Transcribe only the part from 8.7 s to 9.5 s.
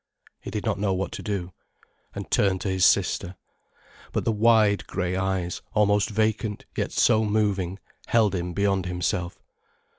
himself.